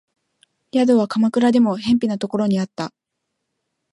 [0.73, 2.91] 宿は鎌倉でも辺鄙なところにあった